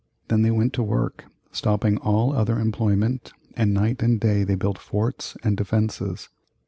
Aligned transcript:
Then 0.29 0.41
they 0.41 0.49
went 0.49 0.73
to 0.73 0.81
work, 0.81 1.25
stopping 1.51 1.97
all 1.97 2.33
other 2.35 2.57
employment, 2.57 3.33
and 3.55 3.71
night 3.71 4.01
and 4.01 4.19
day 4.19 4.43
they 4.43 4.55
built 4.55 4.79
forts 4.79 5.37
and 5.43 5.55
defences. 5.55 6.27